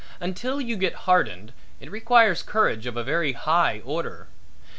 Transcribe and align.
Until 0.19 0.59
you 0.59 0.77
get 0.77 0.95
hardened, 1.05 1.53
it 1.79 1.91
requires 1.91 2.41
courage 2.41 2.87
of 2.87 2.97
a 2.97 3.03
very 3.03 3.33
high 3.33 3.83
order. 3.85 4.29